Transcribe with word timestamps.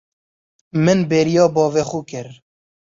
Min 0.83 0.99
bêriya 1.09 1.45
bavê 1.55 1.83
xwe 1.89 2.01
kir. 2.09 2.27